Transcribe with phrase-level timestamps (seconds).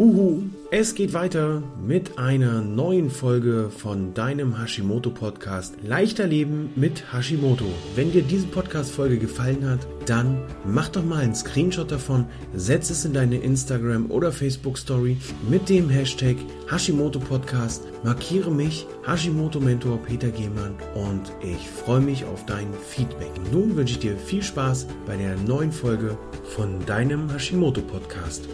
[0.00, 7.12] Uhu, es geht weiter mit einer neuen Folge von deinem Hashimoto Podcast Leichter Leben mit
[7.12, 7.66] Hashimoto.
[7.96, 12.24] Wenn dir diese Podcast Folge gefallen hat, dann mach doch mal einen Screenshot davon,
[12.54, 15.18] setz es in deine Instagram oder Facebook Story
[15.50, 16.36] mit dem Hashtag
[16.70, 23.32] Hashimoto Podcast, markiere mich Hashimoto Mentor Peter Gehmann und ich freue mich auf dein Feedback.
[23.52, 28.48] Nun wünsche ich dir viel Spaß bei der neuen Folge von deinem Hashimoto Podcast.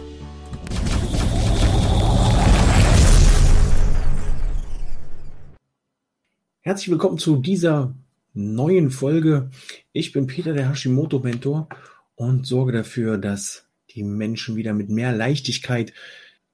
[6.67, 7.95] Herzlich willkommen zu dieser
[8.33, 9.49] neuen Folge.
[9.93, 11.69] Ich bin Peter, der Hashimoto-Mentor
[12.15, 15.93] und sorge dafür, dass die Menschen wieder mit mehr Leichtigkeit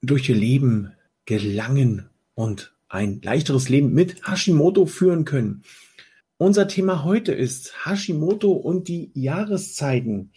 [0.03, 0.91] durch ihr Leben
[1.25, 5.63] gelangen und ein leichteres Leben mit Hashimoto führen können.
[6.37, 10.31] Unser Thema heute ist Hashimoto und die Jahreszeiten.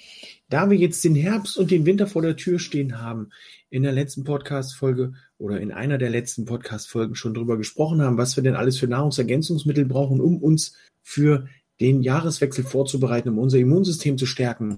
[0.50, 3.30] Da wir jetzt den Herbst und den Winter vor der Tür stehen haben,
[3.70, 8.36] in der letzten Podcast-Folge oder in einer der letzten Podcast-Folgen schon drüber gesprochen haben, was
[8.36, 11.48] wir denn alles für Nahrungsergänzungsmittel brauchen, um uns für
[11.80, 14.76] den Jahreswechsel vorzubereiten, um unser Immunsystem zu stärken,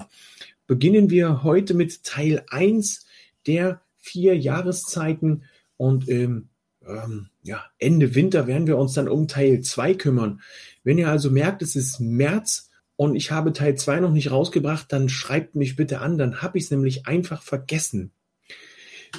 [0.69, 3.07] beginnen wir heute mit Teil 1
[3.47, 5.43] der vier Jahreszeiten
[5.77, 6.49] und im
[6.89, 10.41] ähm, ja, Ende Winter werden wir uns dann um Teil 2 kümmern.
[10.85, 14.93] Wenn ihr also merkt, es ist März und ich habe Teil 2 noch nicht rausgebracht,
[14.93, 18.13] dann schreibt mich bitte an, dann habe ich es nämlich einfach vergessen.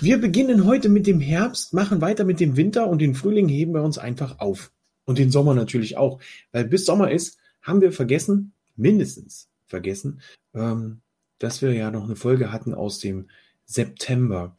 [0.02, 3.74] Wir beginnen heute mit dem Herbst, machen weiter mit dem Winter und den Frühling heben
[3.74, 4.72] wir uns einfach auf.
[5.06, 6.20] Und den Sommer natürlich auch,
[6.52, 10.22] weil bis Sommer ist, haben wir vergessen, mindestens vergessen,
[10.54, 11.02] ähm,
[11.40, 13.30] dass wir ja noch eine Folge hatten aus dem
[13.66, 14.56] September.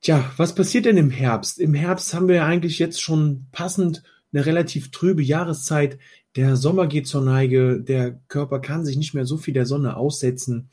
[0.00, 1.58] Tja, was passiert denn im Herbst?
[1.58, 5.98] Im Herbst haben wir ja eigentlich jetzt schon passend eine relativ trübe Jahreszeit.
[6.36, 9.96] Der Sommer geht zur Neige, der Körper kann sich nicht mehr so viel der Sonne
[9.96, 10.70] aussetzen.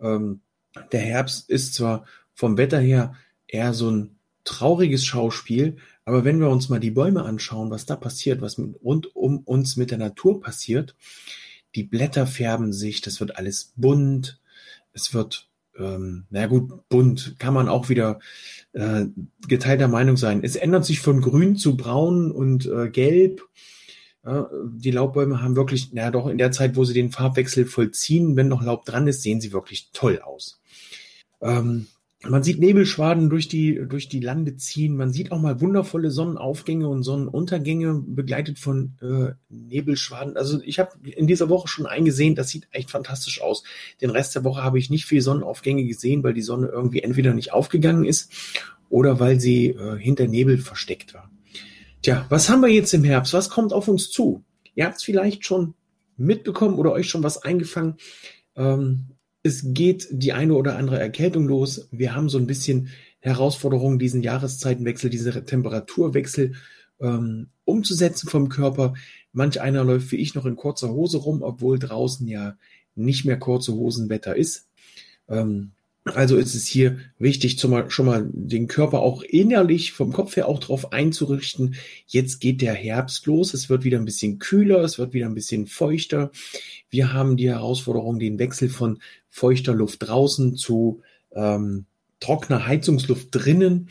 [0.00, 0.40] Ähm,
[0.92, 3.14] der Herbst ist zwar vom Wetter her
[3.46, 5.76] eher so ein trauriges Schauspiel.
[6.04, 9.76] Aber wenn wir uns mal die Bäume anschauen, was da passiert, was rund um uns
[9.76, 10.96] mit der Natur passiert,
[11.74, 14.40] die Blätter färben sich, das wird alles bunt,
[14.92, 18.18] es wird, ähm, na gut, bunt kann man auch wieder
[18.72, 19.06] äh,
[19.48, 20.42] geteilter Meinung sein.
[20.42, 23.42] Es ändert sich von grün zu braun und äh, gelb.
[24.24, 28.36] Ja, die Laubbäume haben wirklich, na doch in der Zeit, wo sie den Farbwechsel vollziehen,
[28.36, 30.60] wenn noch Laub dran ist, sehen sie wirklich toll aus.
[31.40, 31.86] Ähm,
[32.22, 34.96] man sieht Nebelschwaden durch die, durch die Lande ziehen.
[34.96, 40.36] Man sieht auch mal wundervolle Sonnenaufgänge und Sonnenuntergänge begleitet von äh, Nebelschwaden.
[40.36, 43.64] Also ich habe in dieser Woche schon eingesehen, das sieht echt fantastisch aus.
[44.00, 47.34] Den Rest der Woche habe ich nicht viel Sonnenaufgänge gesehen, weil die Sonne irgendwie entweder
[47.34, 48.32] nicht aufgegangen ist
[48.88, 51.30] oder weil sie äh, hinter Nebel versteckt war.
[52.02, 53.34] Tja, was haben wir jetzt im Herbst?
[53.34, 54.42] Was kommt auf uns zu?
[54.74, 55.74] Ihr habt es vielleicht schon
[56.16, 57.96] mitbekommen oder euch schon was eingefangen.
[58.54, 59.15] Ähm,
[59.46, 61.88] es geht die eine oder andere Erkältung los.
[61.90, 62.88] Wir haben so ein bisschen
[63.20, 66.54] Herausforderungen, diesen Jahreszeitenwechsel, diese Temperaturwechsel
[67.00, 68.94] ähm, umzusetzen vom Körper.
[69.32, 72.56] Manch einer läuft wie ich noch in kurzer Hose rum, obwohl draußen ja
[72.94, 74.68] nicht mehr kurze Hosenwetter ist.
[75.28, 75.72] Ähm,
[76.14, 80.48] also ist es hier wichtig, zum, schon mal den Körper auch innerlich vom Kopf her
[80.48, 81.74] auch darauf einzurichten.
[82.06, 83.54] Jetzt geht der Herbst los.
[83.54, 84.82] Es wird wieder ein bisschen kühler.
[84.82, 86.30] Es wird wieder ein bisschen feuchter.
[86.90, 89.00] Wir haben die Herausforderung, den Wechsel von
[89.30, 91.02] feuchter Luft draußen zu
[91.34, 91.86] ähm,
[92.20, 93.88] trockener Heizungsluft drinnen.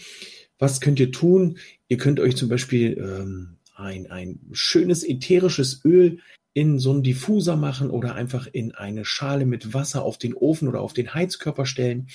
[0.57, 1.57] Was könnt ihr tun?
[1.89, 6.19] Ihr könnt euch zum Beispiel ähm, ein, ein schönes ätherisches Öl
[6.55, 10.69] in so einen Diffuser machen oder einfach in eine Schale mit Wasser auf den Ofen
[10.69, 12.07] oder auf den Heizkörper stellen.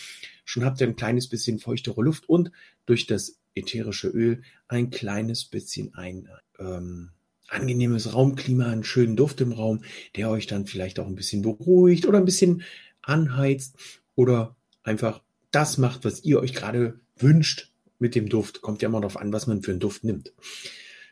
[0.46, 2.50] Schon habt ihr ein kleines bisschen feuchtere Luft und
[2.86, 7.10] durch das ätherische Öl ein kleines bisschen ein ähm,
[7.48, 9.82] angenehmes Raumklima, einen schönen Duft im Raum,
[10.16, 12.62] der euch dann vielleicht auch ein bisschen beruhigt oder ein bisschen
[13.02, 13.76] anheizt
[14.14, 18.62] oder einfach das macht, was ihr euch gerade wünscht mit dem Duft.
[18.62, 20.32] Kommt ja immer darauf an, was man für einen Duft nimmt.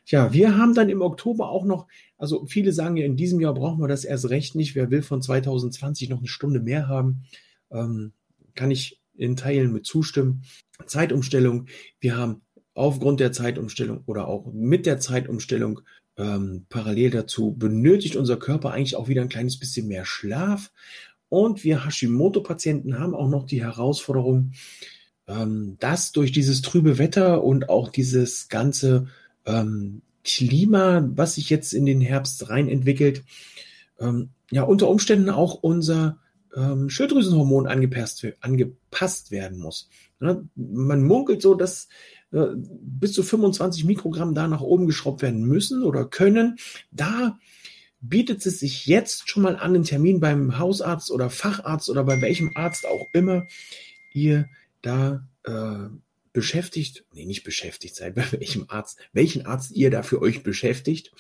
[0.08, 1.86] Tja, wir haben dann im Oktober auch noch,
[2.16, 4.74] also viele sagen ja, in diesem Jahr brauchen wir das erst recht nicht.
[4.74, 7.24] Wer will von 2020 noch eine Stunde mehr haben,
[7.70, 8.12] ähm,
[8.54, 10.44] kann ich in Teilen mit zustimmen.
[10.86, 11.66] Zeitumstellung.
[12.00, 12.40] Wir haben
[12.72, 15.81] aufgrund der Zeitumstellung oder auch mit der Zeitumstellung
[16.16, 20.72] ähm, parallel dazu benötigt unser Körper eigentlich auch wieder ein kleines bisschen mehr Schlaf.
[21.28, 24.52] Und wir Hashimoto-Patienten haben auch noch die Herausforderung,
[25.26, 29.08] ähm, dass durch dieses trübe Wetter und auch dieses ganze
[29.49, 33.25] ähm, Klima, was sich jetzt in den Herbst rein entwickelt,
[33.99, 36.19] ähm, ja unter Umständen auch unser
[36.55, 39.89] ähm, Schilddrüsenhormon angepasst, angepasst werden muss.
[40.21, 41.89] Ja, man munkelt so, dass
[42.33, 46.56] äh, bis zu 25 Mikrogramm da nach oben geschraubt werden müssen oder können.
[46.91, 47.39] Da
[48.00, 52.21] bietet es sich jetzt schon mal an, einen Termin beim Hausarzt oder Facharzt oder bei
[52.21, 53.47] welchem Arzt auch immer
[54.12, 54.47] ihr
[54.83, 55.89] da äh,
[56.32, 61.12] beschäftigt, nee, nicht beschäftigt seid, bei welchem Arzt, welchen Arzt ihr da für euch beschäftigt,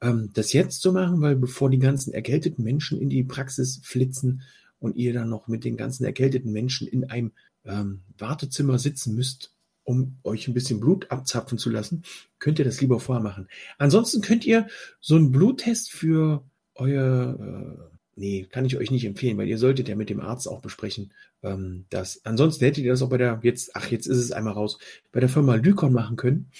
[0.00, 4.42] ähm, das jetzt zu machen, weil bevor die ganzen erkälteten Menschen in die Praxis flitzen
[4.78, 7.32] und ihr dann noch mit den ganzen erkälteten Menschen in einem
[7.64, 9.54] ähm, Wartezimmer sitzen müsst,
[9.84, 12.04] um euch ein bisschen Blut abzapfen zu lassen,
[12.38, 13.48] könnt ihr das lieber vorher machen.
[13.78, 14.68] Ansonsten könnt ihr
[15.00, 16.44] so einen Bluttest für
[16.74, 20.48] euer, äh, nee, kann ich euch nicht empfehlen, weil ihr solltet ja mit dem Arzt
[20.48, 21.12] auch besprechen,
[21.42, 24.52] ähm, dass, ansonsten hättet ihr das auch bei der, jetzt, ach, jetzt ist es einmal
[24.52, 24.78] raus,
[25.12, 26.50] bei der Firma Lykon machen können.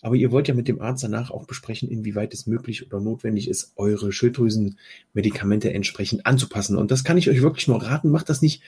[0.00, 3.48] Aber ihr wollt ja mit dem Arzt danach auch besprechen, inwieweit es möglich oder notwendig
[3.48, 6.76] ist, eure Schilddrüsenmedikamente entsprechend anzupassen.
[6.76, 8.10] Und das kann ich euch wirklich nur raten.
[8.10, 8.62] Macht das nicht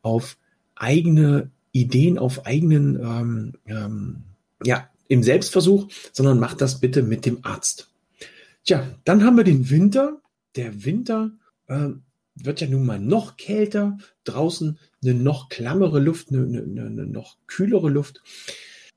[0.00, 0.38] auf
[0.74, 4.22] eigene Ideen, auf eigenen, ähm, ähm,
[4.64, 7.90] ja, im Selbstversuch, sondern macht das bitte mit dem Arzt.
[8.64, 10.20] Tja, dann haben wir den Winter.
[10.56, 11.32] Der Winter
[11.68, 11.90] äh,
[12.34, 13.98] wird ja nun mal noch kälter.
[14.24, 18.22] Draußen eine noch klammere Luft, eine, eine, eine noch kühlere Luft.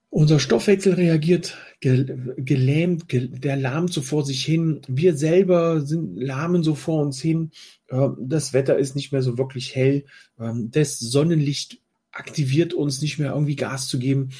[0.10, 4.82] Unser Stoffwechsel reagiert gelähmt, der lahmt so vor sich hin.
[4.88, 7.52] Wir selber sind lahmen so vor uns hin.
[7.90, 10.04] Ähm, das Wetter ist nicht mehr so wirklich hell.
[10.38, 11.80] Ähm, das Sonnenlicht
[12.12, 14.32] aktiviert uns nicht mehr irgendwie Gas zu geben.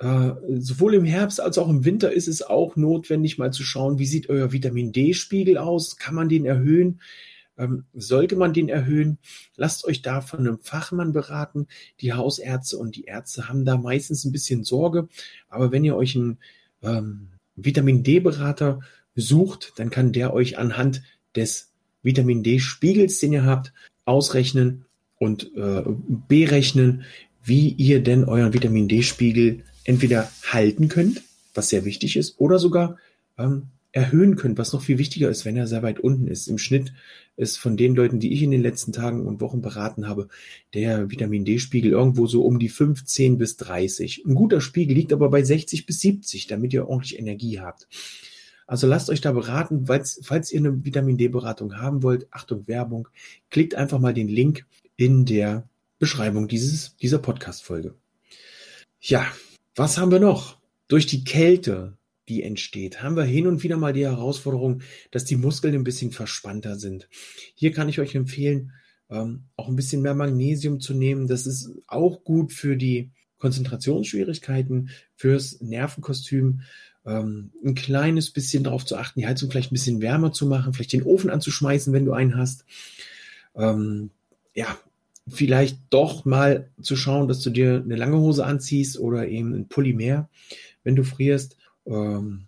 [0.00, 4.00] Äh, sowohl im Herbst als auch im Winter ist es auch notwendig, mal zu schauen,
[4.00, 5.96] wie sieht euer Vitamin D-Spiegel aus?
[5.96, 7.00] Kann man den erhöhen?
[7.58, 9.18] Ähm, sollte man den erhöhen,
[9.56, 11.66] lasst euch da von einem Fachmann beraten.
[12.00, 15.08] Die Hausärzte und die Ärzte haben da meistens ein bisschen Sorge.
[15.48, 16.38] Aber wenn ihr euch einen
[16.82, 18.80] ähm, Vitamin D-Berater
[19.14, 21.02] sucht, dann kann der euch anhand
[21.36, 21.70] des
[22.02, 23.72] Vitamin D-Spiegels, den ihr habt,
[24.04, 24.86] ausrechnen
[25.18, 25.82] und äh,
[26.28, 27.04] berechnen,
[27.44, 31.22] wie ihr denn euren Vitamin D-Spiegel entweder halten könnt,
[31.54, 32.96] was sehr wichtig ist, oder sogar
[33.38, 36.48] ähm, erhöhen könnt, was noch viel wichtiger ist, wenn er sehr weit unten ist.
[36.48, 36.92] Im Schnitt
[37.36, 40.28] ist von den Leuten, die ich in den letzten Tagen und Wochen beraten habe,
[40.72, 44.24] der Vitamin D-Spiegel irgendwo so um die 15 bis 30.
[44.26, 47.86] Ein guter Spiegel liegt aber bei 60 bis 70, damit ihr ordentlich Energie habt.
[48.66, 52.26] Also lasst euch da beraten, falls, falls ihr eine Vitamin D-Beratung haben wollt.
[52.30, 53.08] Achtung, Werbung.
[53.50, 54.66] Klickt einfach mal den Link
[54.96, 55.68] in der
[55.98, 57.94] Beschreibung dieses, dieser Podcast-Folge.
[59.00, 59.26] Ja,
[59.74, 60.58] was haben wir noch?
[60.88, 61.98] Durch die Kälte,
[62.32, 64.80] die entsteht, haben wir hin und wieder mal die Herausforderung,
[65.10, 67.08] dass die Muskeln ein bisschen verspannter sind.
[67.54, 68.72] Hier kann ich euch empfehlen,
[69.10, 71.26] ähm, auch ein bisschen mehr Magnesium zu nehmen.
[71.26, 76.62] Das ist auch gut für die Konzentrationsschwierigkeiten, fürs Nervenkostüm.
[77.04, 80.72] Ähm, ein kleines bisschen darauf zu achten, die Heizung vielleicht ein bisschen wärmer zu machen,
[80.72, 82.64] vielleicht den Ofen anzuschmeißen, wenn du einen hast.
[83.54, 84.10] Ähm,
[84.54, 84.78] ja,
[85.28, 89.68] vielleicht doch mal zu schauen, dass du dir eine lange Hose anziehst oder eben ein
[89.68, 90.30] Pulli mehr,
[90.82, 91.56] wenn du frierst
[91.86, 92.46] ähm,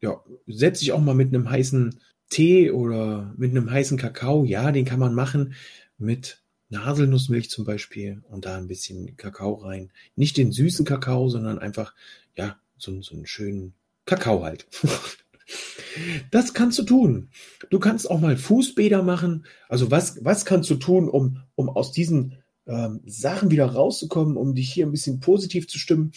[0.00, 1.98] ja, setze ich auch mal mit einem heißen
[2.28, 4.44] Tee oder mit einem heißen Kakao.
[4.44, 5.54] Ja, den kann man machen
[5.98, 6.42] mit
[6.74, 9.92] Haselnussmilch zum Beispiel und da ein bisschen Kakao rein.
[10.16, 11.94] Nicht den süßen Kakao, sondern einfach,
[12.36, 13.74] ja, so, so einen schönen
[14.04, 14.66] Kakao halt.
[16.30, 17.30] das kannst du tun.
[17.70, 19.46] Du kannst auch mal Fußbäder machen.
[19.68, 24.54] Also was, was kannst du tun, um, um aus diesen ähm, Sachen wieder rauszukommen, um
[24.54, 26.12] dich hier ein bisschen positiv zu stimmen?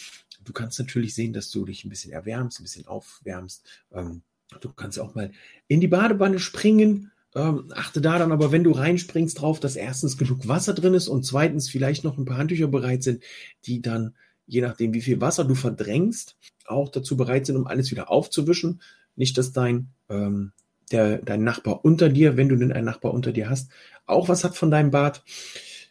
[0.50, 3.64] Du kannst natürlich sehen, dass du dich ein bisschen erwärmst, ein bisschen aufwärmst.
[3.92, 4.22] Ähm,
[4.60, 5.30] du kannst auch mal
[5.68, 7.12] in die Badewanne springen.
[7.36, 11.06] Ähm, achte da dann aber, wenn du reinspringst, drauf, dass erstens genug Wasser drin ist
[11.06, 13.22] und zweitens vielleicht noch ein paar Handtücher bereit sind,
[13.64, 14.16] die dann,
[14.48, 16.36] je nachdem, wie viel Wasser du verdrängst,
[16.66, 18.82] auch dazu bereit sind, um alles wieder aufzuwischen.
[19.14, 20.50] Nicht, dass dein, ähm,
[20.90, 23.70] der, dein Nachbar unter dir, wenn du denn einen Nachbar unter dir hast,
[24.04, 25.22] auch was hat von deinem Bad.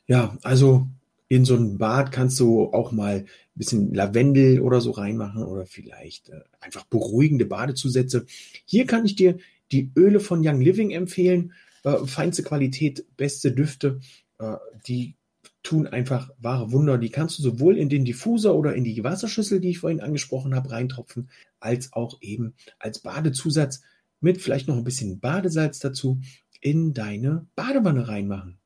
[0.06, 0.90] Ja, also
[1.30, 5.66] in so ein Bad kannst du auch mal ein bisschen Lavendel oder so reinmachen oder
[5.66, 8.26] vielleicht äh, einfach beruhigende Badezusätze.
[8.66, 9.38] Hier kann ich dir
[9.72, 11.54] die Öle von Young Living empfehlen.
[11.84, 14.00] Äh, feinste Qualität, beste Düfte.
[14.40, 14.56] Äh,
[14.88, 15.16] die
[15.62, 16.98] tun einfach wahre Wunder.
[16.98, 20.56] Die kannst du sowohl in den Diffuser oder in die Wasserschüssel, die ich vorhin angesprochen
[20.56, 23.82] habe, reintropfen, als auch eben als Badezusatz
[24.20, 26.20] mit vielleicht noch ein bisschen Badesalz dazu
[26.60, 28.58] in deine Badewanne reinmachen.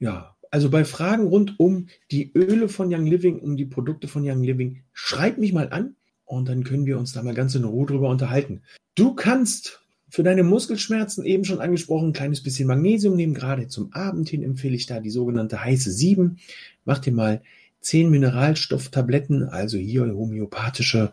[0.00, 4.22] Ja, also bei Fragen rund um die Öle von Young Living, um die Produkte von
[4.22, 7.64] Young Living, schreib mich mal an und dann können wir uns da mal ganz in
[7.64, 8.60] Ruhe drüber unterhalten.
[8.94, 9.80] Du kannst
[10.10, 13.32] für deine Muskelschmerzen eben schon angesprochen, ein kleines bisschen Magnesium nehmen.
[13.32, 16.38] Gerade zum Abend hin empfehle ich da die sogenannte heiße 7.
[16.84, 17.40] Mach dir mal
[17.80, 21.12] 10 Mineralstofftabletten, also hier homöopathische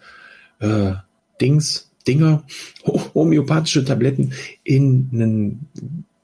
[0.60, 0.91] äh,
[1.39, 2.43] Dings, Dinger,
[3.15, 4.34] homöopathische Tabletten
[4.65, 5.58] in eine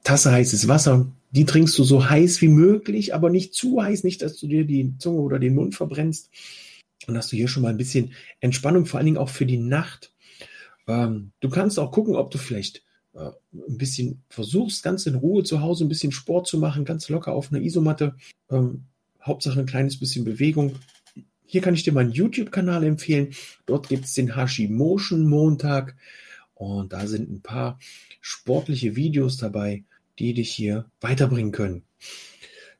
[0.04, 1.06] Tasse heißes Wasser.
[1.36, 4.64] Die trinkst du so heiß wie möglich, aber nicht zu heiß, nicht, dass du dir
[4.64, 6.30] die Zunge oder den Mund verbrennst.
[7.06, 9.58] Und hast du hier schon mal ein bisschen Entspannung, vor allen Dingen auch für die
[9.58, 10.14] Nacht.
[10.88, 15.44] Ähm, du kannst auch gucken, ob du vielleicht äh, ein bisschen versuchst, ganz in Ruhe
[15.44, 18.14] zu Hause ein bisschen Sport zu machen, ganz locker auf einer Isomatte.
[18.50, 18.84] Ähm,
[19.22, 20.76] Hauptsache ein kleines bisschen Bewegung.
[21.44, 23.34] hier kann ich dir meinen YouTube-Kanal empfehlen.
[23.66, 25.96] Dort gibt es den Hashimotion Montag
[26.54, 27.78] und da sind ein paar
[28.22, 29.84] sportliche Videos dabei,
[30.18, 31.82] die dich hier weiterbringen können.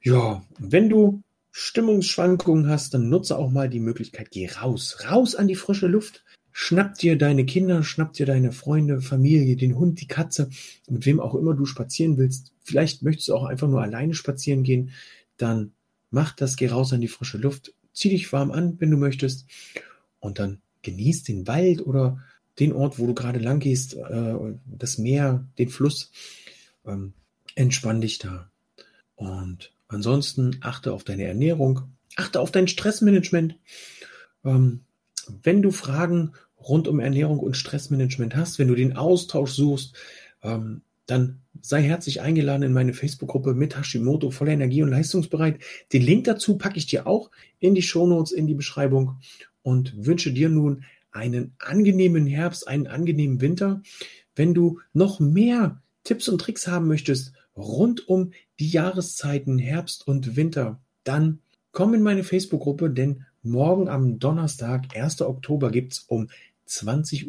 [0.03, 5.49] Ja, wenn du Stimmungsschwankungen hast, dann nutze auch mal die Möglichkeit, geh raus, raus an
[5.49, 6.25] die frische Luft.
[6.53, 10.51] Schnapp dir deine Kinder, schnapp dir deine Freunde, Familie, den Hund, die Katze,
[10.89, 12.53] mit wem auch immer du spazieren willst.
[12.63, 14.91] Vielleicht möchtest du auch einfach nur alleine spazieren gehen.
[15.39, 15.73] Dann
[16.11, 19.47] mach das, geh raus an die frische Luft, zieh dich warm an, wenn du möchtest.
[20.21, 22.23] Und dann genieß den Wald oder
[22.59, 24.35] den Ort, wo du gerade lang gehst, äh,
[24.67, 26.11] das Meer, den Fluss.
[27.57, 28.49] Entspann dich da.
[29.17, 31.83] Und ansonsten achte auf deine Ernährung,
[32.15, 33.57] achte auf dein Stressmanagement.
[34.45, 34.83] Ähm,
[35.43, 39.97] wenn du Fragen rund um Ernährung und Stressmanagement hast, wenn du den Austausch suchst,
[40.43, 45.61] ähm, dann sei herzlich eingeladen in meine Facebook-Gruppe mit Hashimoto voller Energie und leistungsbereit.
[45.93, 49.19] Den Link dazu packe ich dir auch in die Shownotes, in die Beschreibung
[49.63, 53.83] und wünsche dir nun einen angenehmen Herbst, einen angenehmen Winter.
[54.35, 60.37] Wenn du noch mehr Tipps und Tricks haben möchtest rund um die Jahreszeiten Herbst und
[60.37, 61.41] Winter, dann
[61.73, 65.23] komm in meine Facebook-Gruppe, denn morgen am Donnerstag, 1.
[65.23, 66.29] Oktober, gibt es um
[66.69, 67.27] 20.15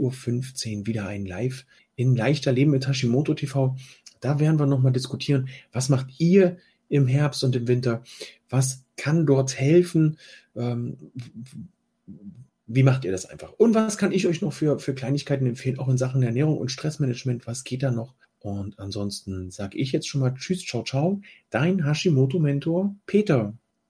[0.79, 1.65] Uhr wieder ein Live
[1.95, 3.75] in Leichter Leben mit Hashimoto TV.
[4.19, 6.57] Da werden wir nochmal diskutieren, was macht ihr
[6.89, 8.03] im Herbst und im Winter?
[8.49, 10.17] Was kann dort helfen?
[10.55, 10.97] Ähm,
[12.65, 13.53] wie macht ihr das einfach?
[13.53, 16.71] Und was kann ich euch noch für, für Kleinigkeiten empfehlen, auch in Sachen Ernährung und
[16.71, 17.47] Stressmanagement?
[17.47, 18.13] Was geht da noch?
[18.39, 21.21] Und ansonsten sage ich jetzt schon mal Tschüss, ciao, ciao.
[21.49, 23.57] Dein Hashimoto-Mentor Peter.